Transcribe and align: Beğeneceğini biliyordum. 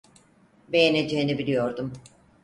Beğeneceğini 0.67 1.37
biliyordum. 1.37 1.93